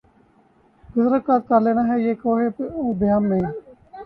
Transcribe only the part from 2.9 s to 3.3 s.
بیاباں